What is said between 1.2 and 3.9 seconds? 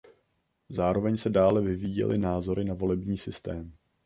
dále vyvíjely názory na volební systém.